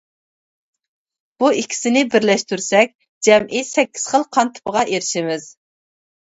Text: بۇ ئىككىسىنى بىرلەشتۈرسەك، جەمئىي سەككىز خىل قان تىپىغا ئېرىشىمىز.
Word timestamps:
بۇ 1.43 1.49
ئىككىسىنى 1.57 2.03
بىرلەشتۈرسەك، 2.15 2.95
جەمئىي 3.29 3.67
سەككىز 3.71 4.09
خىل 4.15 4.29
قان 4.35 4.55
تىپىغا 4.59 4.87
ئېرىشىمىز. 4.93 5.51